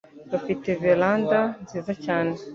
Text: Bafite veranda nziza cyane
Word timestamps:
Bafite 0.31 0.67
veranda 0.81 1.39
nziza 1.63 1.93
cyane 2.05 2.33